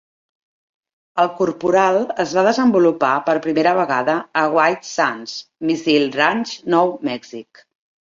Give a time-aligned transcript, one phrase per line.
[1.23, 5.39] El Corporal es va desenvolupar per primera vegada a White Sands
[5.71, 7.67] Missile Range, Nou Mèxic.